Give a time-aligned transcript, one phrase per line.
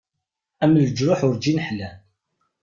[0.63, 1.97] Am leǧruḥ urǧin ḥlan.